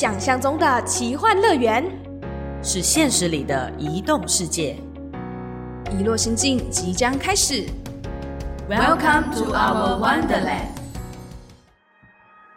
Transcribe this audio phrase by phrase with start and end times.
[0.00, 1.84] 想象中的奇幻乐园，
[2.62, 4.76] 是现实里的移动世界。
[5.90, 7.64] 遗落心境即将开始。
[8.70, 10.68] Welcome to our wonderland.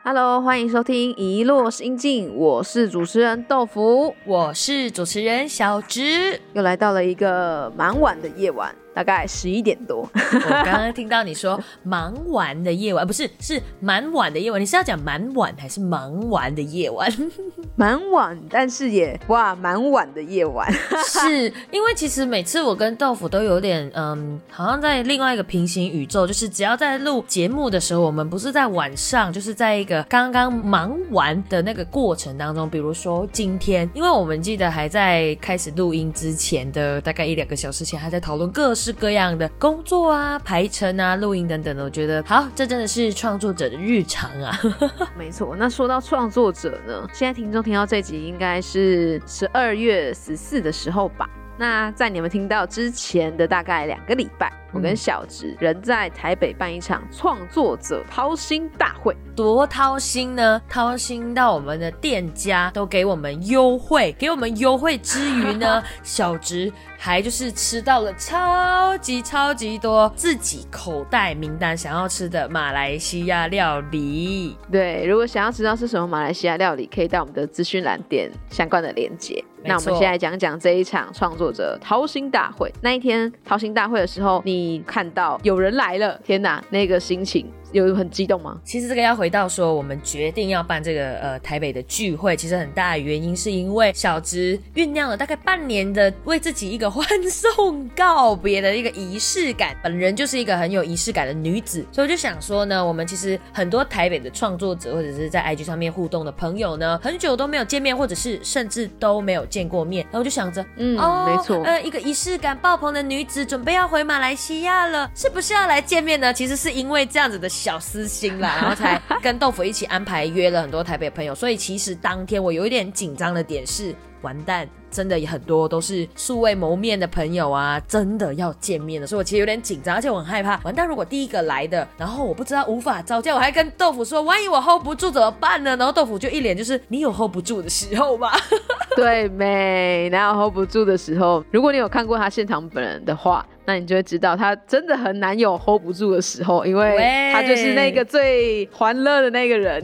[0.04, 6.40] Hello，欢迎收听《遗落心境》，我是主持人豆腐，我是主持人小直。
[6.54, 10.08] 又来到了一个蛮晚的夜晚，大概十一点多。
[10.14, 17.12] 我刚刚听到你说忙完的夜晚， 不是是蛮晚的夜晚，你是要讲蛮晚还是忙完的夜晚？
[17.76, 20.72] 蛮晚，但是也哇，蛮晚的夜晚。
[21.08, 41.84] 是因为其实每次我跟豆腐都有点嗯，好像在另外一个平行宇宙，就是只要在录节目的时候，我们不是在晚上，就是在一个刚刚忙完的那个过程当中，比如说今天，因为我们记得还在开始录音之前的大概一两个小时前，还在讨论各式各样的工作啊、排程啊、录音等等的。
[41.84, 44.60] 我觉得好，这真的是创作者的日常啊。
[45.16, 51.30] 没错，那说到创作者呢，现在听众听到这集应该是十二月十四的时候吧。
[51.62, 59.16] 那在你们听到之前的大概两个礼拜，我跟小直人在台北办一场创作者掏心大会。
[59.36, 60.60] 多掏心呢？
[60.68, 74.58] 掏心到我们的店家都给我们优惠，给我们优惠之余呢， 小直还就是吃到了超级超级多自己口袋名单想要吃的马来西亚料理。
[74.72, 79.44] 对，如果想要知道是什么马来西亚料理，可以到我们的资讯栏点相关的链接。
[79.64, 82.72] 没那我们现在讲讲这一场创作者掏心大会。
[82.82, 88.60] 那一天掏心大会的时候，你看到有人来了，天哪，那个心情有很激动吗？
[88.64, 99.76] 其实这个要回到说，我们决定要办这个呃台北的聚会，其实很大的原因是因为小直酝酿了大概半年的为自己一个欢送告别的一个仪式感。
[99.84, 111.64] 本人就是一个很有仪式感的女子，所以我就想说呢，我们其实很多台北的创作者或者是在 IG 上面互动的朋友呢，很久都没有见面，或者是甚至都没有见过面，然后我就想着，嗯，哦，没错。
[111.64, 116.34] 呃，一个仪式感爆棚的女子准备要回马来西亚了，是不是要来见面呢？
[116.34, 121.36] 其实是因为这样子的小私心啦， 然后才跟豆腐一起安排约了很多台北朋友。
[121.36, 135.78] 所以其实当天我有一点紧张的点是，完蛋，真的也很多都是素未谋面的朋友啊，真的要见面了，所以我其实有点紧张，而且我很害怕，完蛋，如果第一个来的，然后我不知道无法招架，我还跟豆腐说，万一我 hold 不住怎么办呢？
[135.78, 138.32] 然后豆腐就一脸就是你有 hold 不住的时候吗？
[138.96, 141.44] 对美，哪有 hold 不住的时候？
[141.52, 149.82] 如果你有看过他现场本人的话，那你就会知道他真的很难有 hold 不住的时候，因为喂他就是那个最欢乐的那个人。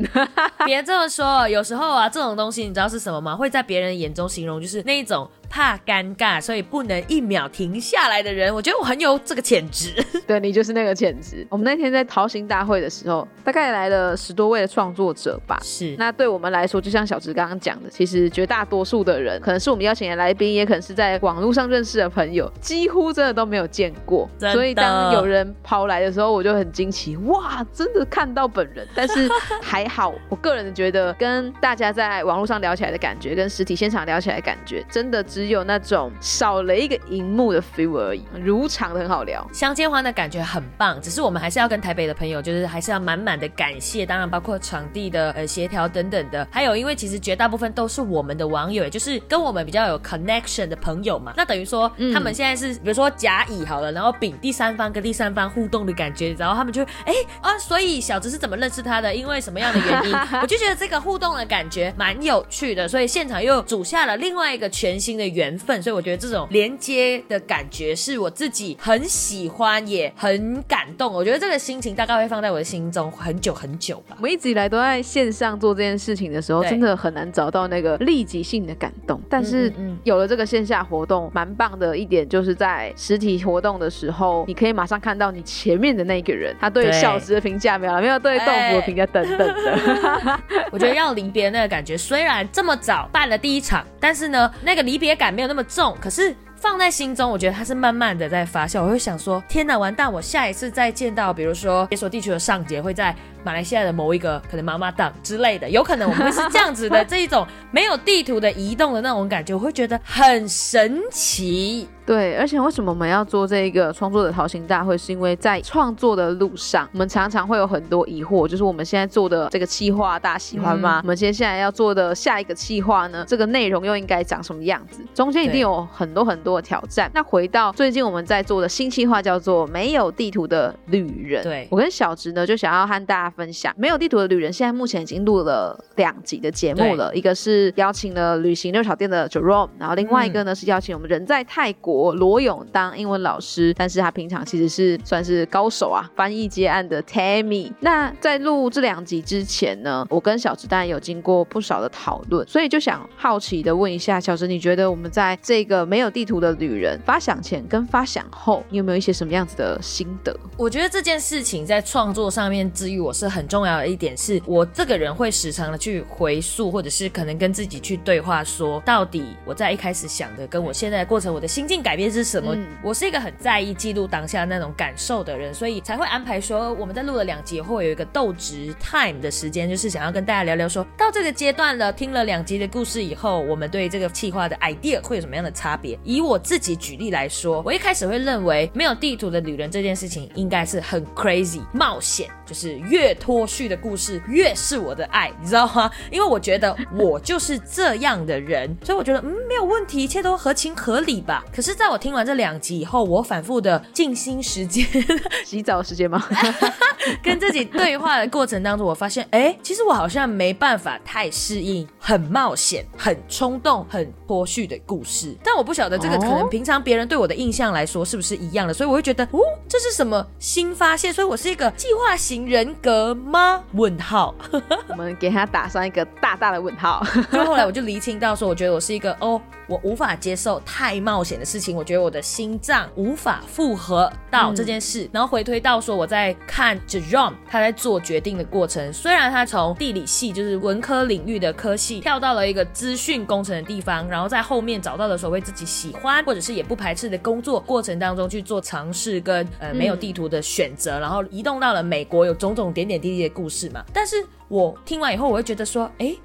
[0.66, 3.36] 别这么说，有时候啊，这种东西你知道是什么吗？
[3.36, 8.54] 会在别人眼中形容就是那一种怕尴尬，所以不能一秒停下来的人。
[8.54, 9.94] 我觉得我很有这个潜质。
[10.28, 11.46] 对你就是那个潜质。
[11.50, 15.58] 我们那天在桃心大会的时候，大概来了十多位的创作者吧。
[15.64, 24.30] 是，那对我们来说，就像小直刚刚讲的，其实绝大多数的人，可能是我们邀请的来宾，也可能是在网络上认识的朋友，几乎真的都没有见过。
[24.38, 28.86] 所以当有人跑来的时候，我就很惊奇，哇，真的看到本人。
[28.94, 29.30] 但是
[29.62, 39.48] 还好，我个人觉得跟大家在网络上聊起来的感觉，跟实体现场聊起来的感觉，真的只有那种少了一个荧幕的 feel 而已，如常的很好聊。
[39.54, 59.14] 相见欢的感觉很棒，只是我们还是要跟台北的朋友，就是还是要满满的感谢，当然包括场地的呃协调等等的，还有因为其实绝大部分都是我们的网友，也就是跟我们比较有 connection 的朋友嘛，那等于说、嗯他们现在是比如说甲乙好了，然后丙第三方跟第三方互动的感觉，然后他们就哎啊，所以小直是怎么认识他的？
[59.14, 60.16] 因为什么样的原因？
[60.42, 71.14] 我就觉得这个互动的感觉蛮有趣的，所以现场又组下了另外一个全新的缘分，所以我觉得这种连接的感觉是我自己很喜欢，也很感动。
[71.14, 74.16] 我觉得这个心情大概会放在我的心中很久很久吧。
[74.18, 79.22] 我们一直以来都在线上做这件事情的时候，真的很难找到那个立即性的感动。
[79.30, 79.72] 但是
[80.04, 90.40] 有了这个线下活动，蛮棒的一点就是在实体活动的时候，你可以马上看到你前面的那个人，他对对小时的评价没有了，没有对豆腐的评价等等的。
[90.72, 96.34] 我觉得要离别那个感觉，虽然这么早办了第一场，但是呢，那个离别感没有那么重，可是。
[96.60, 98.82] 放在心中，我觉得它是慢慢的在发酵。
[98.82, 100.12] 我会想说，天哪，完蛋！
[100.12, 103.16] 我下一次再见到，比如说解锁地球的上节会在
[103.48, 111.88] 马来西亚的某一个可能妈妈档之类的，有可能我们会是这样子的这一种没有地图的移动的那种感觉，我会觉得很神奇。
[112.06, 114.98] 对，而且为什么我们要做这一个创作的淘心大会？
[114.98, 121.00] 是因为在创作的路上，我们常常会有很多疑惑，就是我们现在做的这个企划，大家喜欢吗？
[121.00, 125.02] 嗯我们接下来要做的下一个企划呢，这个内容又应该长什么样子？
[125.14, 127.12] 中间一定有很多很多的挑战。
[127.14, 131.42] 那回到最近我们在做的新企划，叫做《没有地图的旅人》。
[131.44, 133.74] 对我跟小直呢，就想要和大家分享。
[133.78, 147.72] 没有地图的旅人现在目前已经录了两集的节目了，一个是邀请了旅行六小店的 Jerome，然后另外一个呢是邀请我们人在泰国罗勇当英文老师，但是他平常其实是算是高手啊，翻译接案的 Tammy。
[147.80, 160.36] 那在录这两集之前呢，我跟小直当然有经过不少的讨论，所以就想好奇的问一下小直，你觉得我们在这个没有地图的旅人发想前跟发想后，你有没有一些什么样子的心得？
[160.58, 172.56] 我觉得这件事情在创作上面治愈我是很重要的一点，是我这个人会时常的去回溯，或者是可能跟自己去对话，说到底我在一开始想的跟我现在的过程，我的心境改变是什么？
[172.84, 185.98] 我是一个很在意记录当下那种感受的人，所以才会安排说我们在录了两集后有一个斗值 time 的时间，就是想要跟大家聊聊，说到这个阶段了，听了两集的故事以后，我们对这个企划的 idea 会有什么样的差别？
[186.04, 195.92] 以我自己举例来说，我一开始会认为没有地图的旅人这件事情应该是很 crazy 冒险，就是越脱序的故事越是我的爱，你知道吗？
[196.10, 201.44] 因为我觉得我就是这样的人，所以我觉得嗯没有问题，一切都合情合理吧。
[201.54, 204.86] 可是，在我听完这两集以后，我反复的静心时间、
[205.46, 206.26] 洗澡时间吗？
[207.24, 215.36] 跟自己对话的过程当中，我发现，哎，其实我好像没办法太适应很冒险、很冲动、很脱序的故事。
[215.44, 219.40] 但我不晓得这个可能平常别人对我的印象来说是不是一样的，所以我会觉得，哦，
[219.70, 221.14] 这是什么新发现？
[221.14, 223.64] 所以我是一个计划型人格吗？
[223.74, 224.36] 问号。
[224.90, 227.04] 我们给他打上一个大大的问号。
[227.32, 235.10] 就后来我就厘清到说，我觉得我是一个哦，我无法接受太冒险的事情，我觉得我的心脏无法负荷到这件事。
[235.12, 253.84] 然后回推到说，我在看 Jerome 他在做决定的过程，虽然他从地理系就是文科领域的科系跳到了一个资讯工程的地方，然后在后面找到了所谓自己喜欢或者是也不排斥的工作过程当中去做尝试跟呃没有地图的选择，然后移动到了美国，有种种点点滴滴的故事嘛。
[253.92, 256.16] 但是我听完以后，我会觉得说，哎。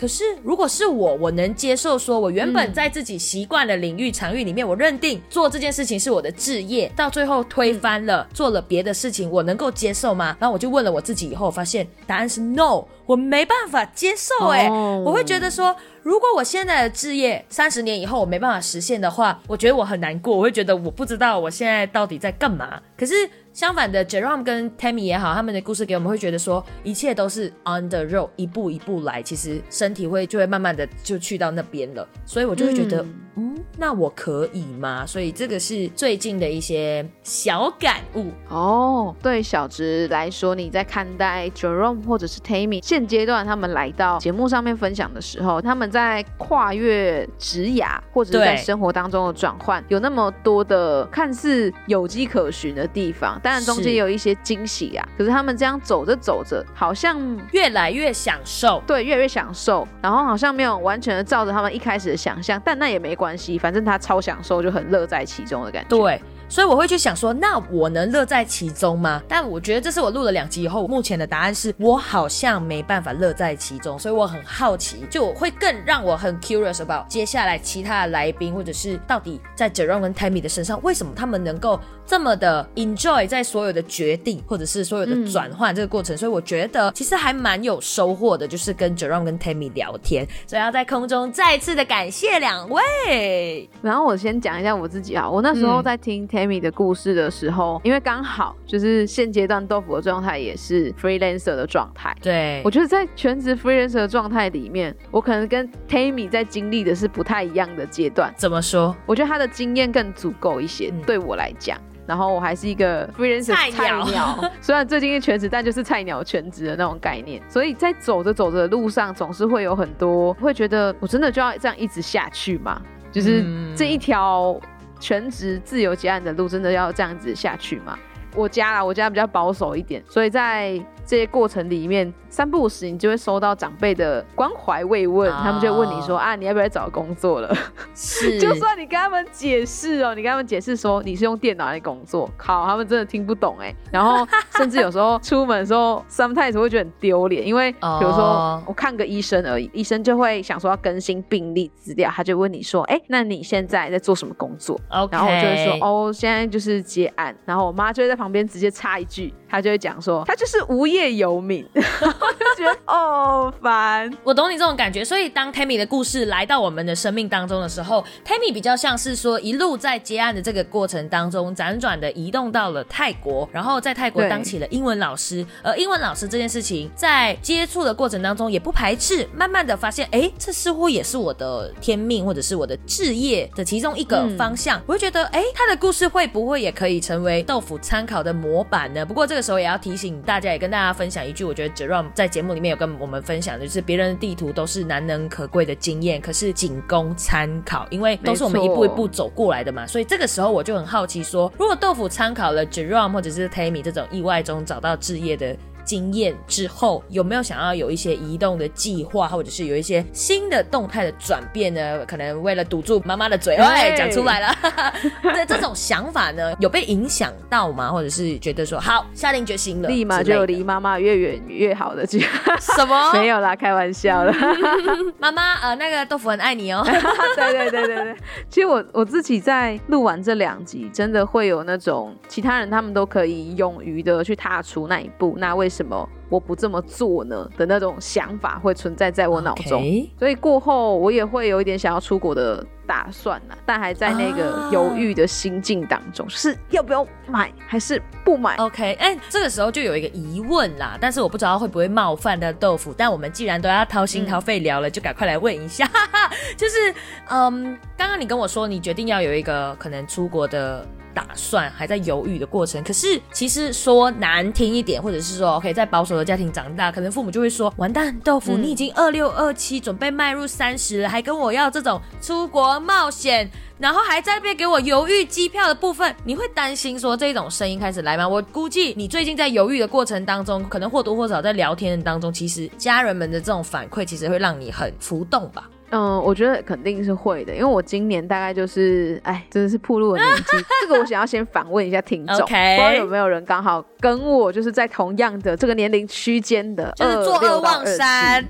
[0.00, 10.36] 可是，如果是我，我能接受说，我原本在自己习惯的领域场域里面，我认定做这件事情是我的志业，到最后推翻了，做了别的事情，我能够接受吗？
[10.38, 14.50] 然后我就问了我自己，以后发现答案是 no，我没办法接受。
[14.50, 22.80] 哎，我会觉得说，如果我现在的志业三十年以后我没办法实现的话，我觉得我很难过，我会觉得我不知道我现在到底在干嘛。
[22.98, 23.14] 可是。
[23.50, 33.04] 相反的，Jerome 跟 Tammy 也好，他们的故事给我们会觉得说，一切都是 on the road，一步一步来，其实身体会就会慢慢的就去到那边了，所以我就会觉得，
[33.34, 35.04] 嗯，那我可以吗？
[35.04, 39.12] 所以这个是最近的一些小感悟哦。
[39.20, 53.38] 对小植来说，你在看待 Jerome 或者是 Tammy 现阶段他们来到节目上面分享的时候，他们在跨越职涯或者在生活当中的转换，有那么多的看似有机可循的地方。
[53.42, 57.18] 当然中间有一些惊喜啊，可是他们这样走着走着，好像
[57.52, 65.88] 越来越享受，对，越来越享受，然后好像没有完全的照着他们一开始的想象，但那也没关系，反正他超享受，就很乐在其中的感觉。
[65.96, 66.20] 对。
[66.50, 69.22] 所以我会去想说，那我能乐在其中吗？
[69.28, 73.98] 但我觉得这是我录了两集以后，目前的答案是我好像没办法乐在其中。
[73.98, 86.16] 所以我很好奇，就会更让我很 curious about 接下来其他的来宾，或者是到底在 Jerome 跟 Tammy 的身上，为什么他们能够这么的 enjoy 在所有的决定，或者是所有的转换这个过程。
[86.16, 90.26] 所以我觉得其实还蛮有收获的，就是跟 Jerome 跟 Tammy 聊天。
[90.46, 93.68] 所以要在空中再次的感谢两位。
[93.82, 102.16] 然后我先讲一下我自己啊，我那时候在听 Tammy 的故事的时候，因为刚好就是现阶段豆腐的状态也是 freelancer 的状态。
[102.22, 108.32] 对我觉得在全职 freelancer 的状态里面，我可能跟 Tammy 在经历的是不太一样的阶段。
[108.34, 108.96] 怎么说？
[109.04, 111.78] 我觉得他的经验更足够一些，对我来讲。
[112.08, 117.40] 然后我还是一个 freelancer 菜鸟， 虽然最近是全职，但就是菜鸟全职的那种概念。
[117.48, 122.80] 所以在走着走着的路上，总是会有很多会觉得，我真的就要这样一直下去吗？
[123.12, 123.44] 就是
[123.76, 124.58] 这一条。
[125.00, 127.96] 全职自由结案的路真的要这样子下去吗？
[128.34, 130.76] 我家啦，我家比较保守一点，所以在
[131.08, 132.12] 这些过程里面。
[132.30, 137.56] 三不五时，你就会收到长辈的关怀慰问，他们就问你说啊，你要不要找工作了？
[137.96, 143.74] 是，就算你跟他们解释哦，你跟他们解释说你是用电脑来工作，靠，他们真的听不懂哎。
[143.90, 154.78] 然后甚至有时候 出门的时候，sometimes 会觉得很丢脸，因为比如说我看个医生而已，医生就会想说要更新病历资料，他就问你说，哎，那你现在在做什么工作
[155.10, 157.34] 然后我就会说，哦，现在就是接案。
[157.46, 161.66] 然后我妈就会在旁边直接插一句，她就会讲说，她就是无业游民。
[161.74, 164.10] 我就觉得，Oh 好烦。
[164.24, 175.44] 我懂你这种感觉，所以当 Tammy 的故事来到我们的生命当中的时候，Tammy 比较像是说一路在接案的这个过程当中，辗转的移动到了泰国，然后在泰国当起了英文老师。
[175.62, 184.80] 而英文老师这件事情，在接触的过程当中也不排斥，慢慢的发现，哎，这似乎也是我的天命或者是我的置业的其中一个方向。
[184.86, 189.04] 我就觉得，哎，他的故事会不会也可以成为豆腐参考的模板呢？
[189.04, 199.86] 不过这个时候也要提醒大家，也跟大家分享一句，我觉得 Jerome 在节目里面有跟我们分享的，就是别人的地图都是难能可贵的经验，可是仅供参考，因为都是我们一步一步走过来的嘛。
[199.86, 205.56] 所以这个时候我就很好奇说，如果豆腐参考了 Jerome 或者是 Tammy 这种意外中找到置业的。
[205.88, 212.04] 经验之后，有没有想要有一些移动的计划，或者是有一些新的动态的转变呢？
[212.06, 214.54] 可能为了堵住妈妈的嘴，哎，讲出来了
[215.32, 217.90] 的这种想法呢，有被影响到吗？
[217.90, 222.54] 或者是觉得说好下定决心了，立马就离妈妈越远越好的计划。
[222.58, 223.12] 什么？
[223.16, 224.34] 没有啦，开玩笑的。
[225.18, 226.84] 妈妈，呃，那个豆腐很爱你哦。
[226.84, 228.16] 对对对对对，
[228.50, 237.48] 其实我我自己在录完这两集，真的会有那种其他人他们都可以勇于的去踏出那一步，那为什么我不这么做呢？
[237.56, 239.82] 的那种想法会存在在我脑中。
[240.18, 248.56] 所以过后我也会有一点想要出国的打算呢，但还在那个啊犹豫的心境当中，就是要不要买还是不买。
[248.56, 252.94] OK，哎、这个时候就有一个疑问啦，但是我不知道会不会冒犯到豆腐。
[252.96, 256.94] 但我们既然都要掏心掏肺聊了，就赶快来问一下，哈哈，就是，
[257.28, 260.86] 嗯，刚刚你跟我说你决定要有一个可能出国的
[261.18, 262.80] 打算，还在犹豫的过程。
[262.84, 273.50] 可是其实说难听一点，或者是说 OK，在保守的家庭长大，可能父母就会说：完蛋，豆腐，你已经二六二七，准备迈入三十了，还跟我要这种出国冒险。
[273.80, 278.28] 然后还在那边给我犹豫机票的部分，你会担心说这种声音开始来吗？
[278.28, 285.68] 我估计你最近在犹豫的过程当中，可能或多或少在聊天的当中，其实家人们的这种反馈，其实会让你很浮动吧。
[285.90, 290.42] 嗯，我觉得肯定是会的，因为我今年大概就是，哎，真的是暴露了年纪。
[290.82, 298.44] 这个我想要先反问一下听众 不知道有没有人刚好跟我就是在同样的这个年龄区间的，就是坐二望山。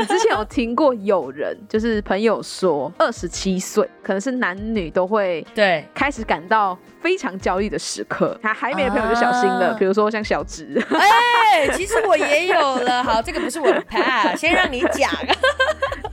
[0.00, 10.82] 你之前有听过有人就是朋友说，二十七岁可能是男女都会对，开始感到非常焦虑的时刻，他还没的朋友就小心了，啊比如说像小直。
[10.90, 13.04] 哎，其实我也有了。
[13.04, 15.08] 好，这个不是我的 pass，先让你讲。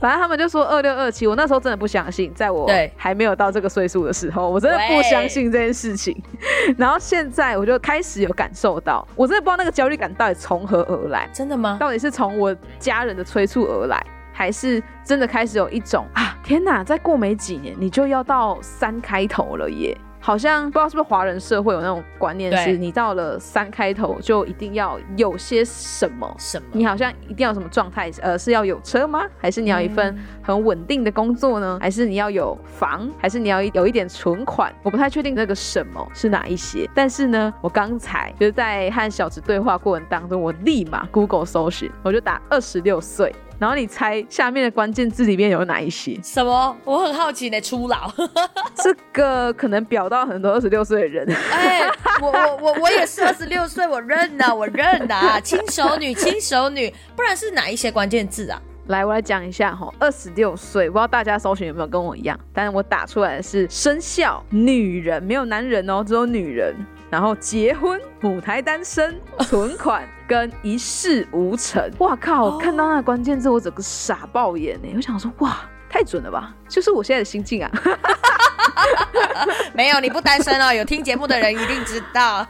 [0.06, 6.16] 反正他们就说二六二七，我那时候真的不相信，在我还没有到这个岁数的时候，我真的不相信这件事情。
[6.78, 11.76] 然后现在我就开始有感受到，我真的不知道那个焦虑感到底从何而来，真的吗？
[11.80, 14.00] 到底是从我家人的催促而来，
[14.32, 19.98] 还是真的开始有一种啊，天哪，再过没几年你就要到三开头了耶。
[20.26, 26.66] 好像不知道是不是华人社会有那种观念，是你到了三开头就一定要有些什么，什么？
[26.72, 28.10] 你好像一定要什么状态？
[28.20, 29.22] 呃，是要有车吗？
[29.38, 31.78] 还是你要一份很稳定的工作呢？
[31.80, 33.08] 还是你要有房？
[33.22, 34.74] 还是你要有一点存款？
[34.82, 36.90] 我不太确定那个什么是哪一些。
[36.92, 43.32] 但是呢，我刚才就是在和小池对话过程当中，我立马 Google 搜寻，我就打二十六岁。
[43.58, 46.18] 然后你猜下面的关键字里面有哪一些？
[46.22, 46.76] 什么？
[46.84, 48.12] 我很好奇呢，初老。
[48.76, 51.26] 这个可能表到很多二十六岁的人。
[51.50, 58.60] 哎，我我我我也是二十六岁，我认呐，我认呐，轻熟女，轻熟女，不然是哪一些关键字啊？
[58.88, 66.74] 来，我来讲一下哈，二十六岁，不知道大家搜寻有没有跟我一样，但是我打出来的是生肖女人，没有男人哦，只有女人。
[67.10, 71.90] 然后结婚、母胎单身、存款跟一事无成。
[72.00, 72.44] 哇靠！
[72.44, 74.88] 我看到那个关键字，我整个傻爆眼呢。
[74.94, 76.54] 我想说，哇，太准了吧！
[76.68, 77.70] 就是我现在的心境啊。
[79.74, 82.46] 没有，你不单身哦，有听节目的人一定知道。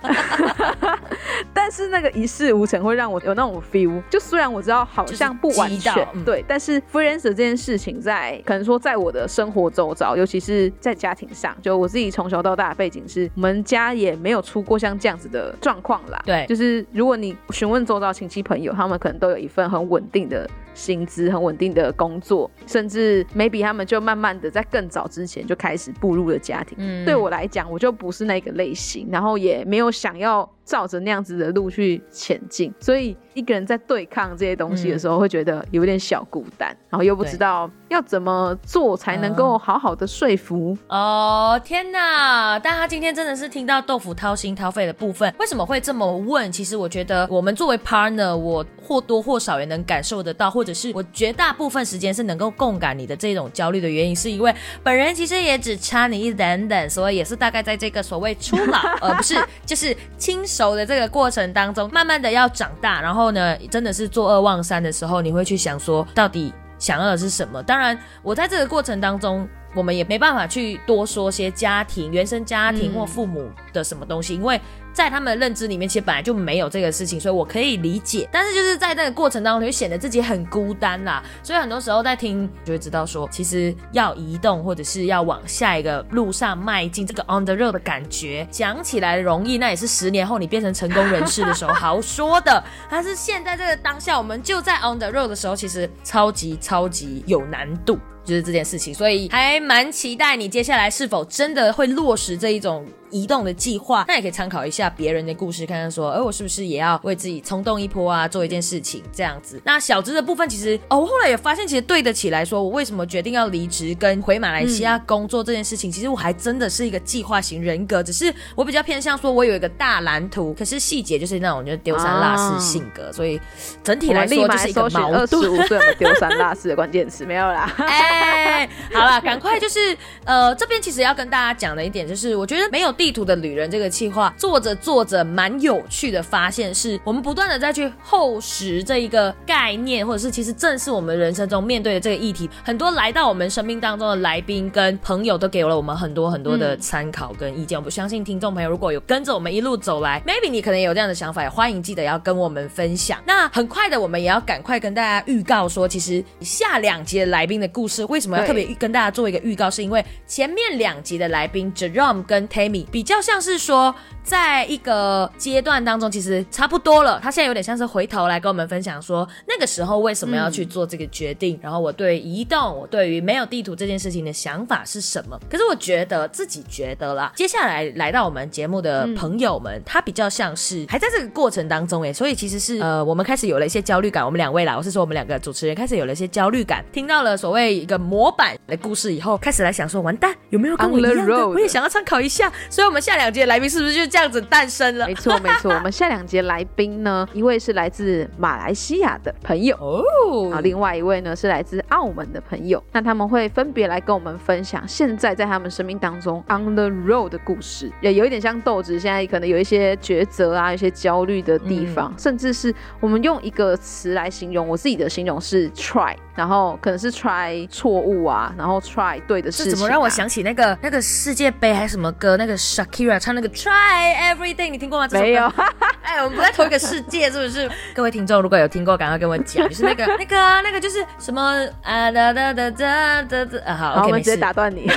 [1.53, 16.23] 但是那个一事无成会让我有那种 feel，就虽然我知道好像不完全、就是嗯对，但是 freelancer 这件事情在可能说在我的生活周遭，尤其是在家庭上，就我自己从小到大的背景是我们家也没有出过像这样子的状况啦。
[16.25, 26.77] 对就是如果你询问周遭亲戚朋友，他们可能都有一份很稳定的薪资、很稳定的工作，甚至 maybe 他们就慢慢的在更早之前就开始步入了家庭。
[26.79, 40.77] 嗯对我来讲，我就不是那个类型，然后也没有想要照着那样子的路去前进，所以一个人在对抗这些东西的时候，会觉得有点小孤单，然后又不知道要怎么做才能够好好的说服。
[40.89, 42.59] 哦天哪！
[42.59, 46.51] 但他今天真的是听到豆腐掏心掏肺的部分，为什么会这么问？
[46.51, 67.63] 其实我觉得我们作为 partner，我或多或少也能感受得到，或者是我绝大部分时间是能够共感你的这种焦虑的原因，是因为本人其实也只差你一点点，所以也是大概在这个所谓初老，呃，不是，就是轻 熟的这个过程当中，慢慢的要长大，然后呢，真的是坐二望三的时候，你会去想说，到底想要的是什么？
[67.63, 69.47] 当然，我在这个过程当中。
[69.75, 74.59] 我们也没办法去多说些家庭、原生家庭或父母的什么东西，因为
[74.97, 78.27] 在他们的认知里面，其实本来就没有这个事情，所以我可以理解。
[78.33, 81.23] 但是就是在那个过程当中，就显得自己很孤单啦。
[81.43, 92.65] 所以很多时候在听，就会知道说，其实要移动或者是要往下一个路上迈进，这个 on the road 的感觉，讲起来容易，那也是十年后你变成成功人士的时候好说的。
[92.89, 97.99] 但是现在这个当下，我们就在 on the road 的时候，其实超级超级有难度。
[98.27, 102.85] 就是这件事情，所以还蛮期待你接下来是否真的会落实这一种。
[103.09, 109.63] 移动的计划，那也可以参考一下别人的故事，看看说，哎，我是不是也要为自己冲动一波啊，做一件事情这样子。
[109.65, 123.41] 那小资的部分，其实哦，我后来也发现，其实对得起来说，我为什么决定要离职跟回马来西亚工作这件事情，其实我还真的是一个计划型人格，只是我比较偏向说，我有一个大蓝图，可是细节就是那种就丢三落四性格，所以
[123.85, 125.21] 整体来说就是一个矛盾。
[125.21, 127.73] 二十五岁丢三落四的关键词没有啦。
[127.79, 128.16] 哎，
[128.93, 132.97] 好了，赶快就是呃，这边其实要跟大家讲的一点就是，我觉得没有。
[132.97, 142.49] 地图的旅人这个计划做着做着蛮有趣的，发现是我们不断的再去厚实这一个概念，或者是其实正是我们人生中面对的这个议题。
[142.65, 147.79] 很多来到我们生命当中的来宾跟朋友都给了我们很多很多的参考跟意见。
[147.79, 153.23] 我不相信听众朋友如果有跟着我们一路走来，maybe 你可能有这样的想法，也欢迎记得要跟我们分享。
[153.27, 162.87] 那很快的，我们也要赶快跟大家预告说，其实下两集的来宾的故事为什么要特别跟大家做一个预告，是因为前面两集的来宾 Jerome 跟 Tammy。
[162.91, 163.95] 比较像是说。
[164.27, 167.21] 在一个阶段当中，其实差不多了。
[167.23, 175.39] 他现在有点像是回头来跟我们分享说，那个时候为什么要去做这个决定，然后我对移动，我对于没有地图这件事情的想法是什么？
[175.49, 184.27] 可是我觉得自己觉得啦，接下来来到我们节目的朋友们，他比较像是还在这个过程当中哎，所以其实是呃，我们开始有了一些焦虑感。
[184.27, 191.49] 我们两位啦，我是说我们两个主持人开始有了一些焦虑感，听到了所谓一个模板的故事以后，开始来想说，完蛋，有没有跟我一样的？
[191.49, 192.53] 我也想要参考一下。
[192.71, 194.07] 所以，我们下两节来宾是不是就？
[194.17, 195.71] 这样子诞生了，没错没错。
[195.71, 202.83] 我们下两节来宾呢，一位是来自马来西亚的朋友哦，啊，另外一位呢是来自澳门的朋友。
[202.93, 216.15] 那他们会分别来跟我们分享现在在他们生命当中 on the road 的故事，也有一点像豆子，现在可能有一些抉择啊，一些焦虑的地方，甚至是我们用一个词来形容，我自己的形容是 try。
[216.35, 219.71] 然后可能是 try 错误啊，然后 try 对的事情。
[219.71, 222.37] 怎么让我想起那个那个世界杯还是什么歌？
[222.37, 225.07] 那个 Shakira 唱那个 try everything，你听过吗？
[225.13, 225.47] 没有。
[226.03, 227.71] 哎，我们不在同一个世界，是不是？
[227.95, 229.69] 各位听众如果有听过，赶快跟我讲。
[229.69, 231.41] 就是那个 那个那个就是什么
[231.85, 233.75] 啊哒哒哒哒哒哒。
[233.77, 234.89] 好，我们直接打断你。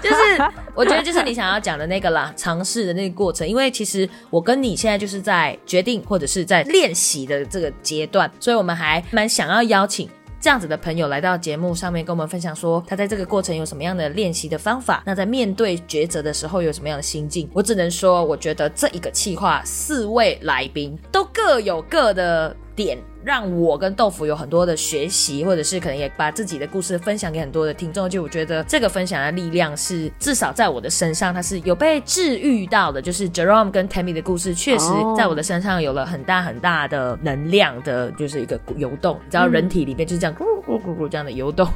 [0.00, 3.48] 就是我觉得就是你想要讲的那个啦，尝试的那个过程。
[3.48, 10.08] 因为其实我跟你现在就是在决定或者是在练习的这个阶段，所以我们还蛮想要邀请。
[10.40, 15.02] 这样子的朋友来到节目上面跟我们分享说，他在这个过程有什么样的练习的方法？
[15.04, 17.46] 那在面对抉择的时候有什么样的心境？
[17.52, 22.96] 我只能说，我觉得这一个企划四位来宾都各有各的点。
[23.22, 28.08] 让我跟豆腐有很多的学习，或者是可能也把自己的故事分享给很多的听众。
[28.08, 33.02] 就我觉得这个分享的力量是至少在我的身上，它是有被治愈到的。
[33.02, 39.18] 就是 Jerome 跟 Tammy 的故事，确实在我的身上有了很大很大的能量的，就是一个游动。
[39.24, 41.68] 你知道，人体里面就是这样咕咕咕咕这样的游动。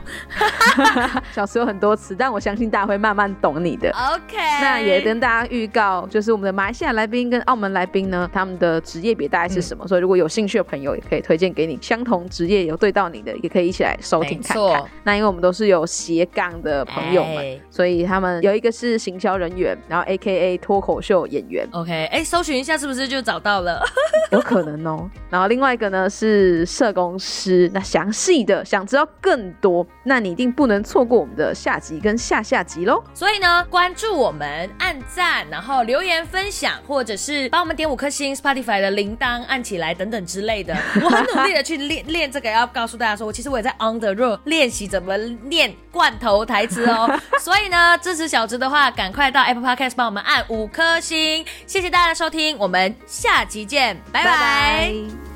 [1.35, 3.91] 小时候很多词，但我相信大家会慢慢懂你的。
[4.15, 9.87] OK，那也跟大家预告，就是我们的马来西亚来宾跟澳门来宾呢，他们的职业别大概是什么？
[9.87, 11.34] 所以如果有兴趣的朋友，也可以推。
[11.35, 14.85] 推荐给你相同职业有对到你的，也可以一起来收听看看。
[15.03, 21.67] 那因为我们都是有斜杠的朋友们，所以他们有一个是行销人员，然后 A K A 脱口秀演员。
[21.73, 23.83] OK，哎，搜寻一下是不是就找到了？
[24.31, 25.11] 有可能哦。
[25.29, 27.69] 然后另外一个呢是社工师。
[27.75, 33.03] 那详细的想知道更多，那你一定不能错过我们的下集跟下下集喽。
[33.13, 40.77] 所以呢，关注我们，按赞，然后留言分享，或者是帮我们点五颗星，Spotify 的铃铛按起来等等之类的。
[41.03, 41.24] 我。
[41.35, 47.09] 努力的去练练这个，要告诉大家说，我其实我也在 on the road 练习怎么念罐头台词哦。
[47.41, 55.34] 所以呢，支持小植的话，赶快到 Apple Podcast 帮我们按五颗星，谢谢大家的收听，我们下集见，拜拜。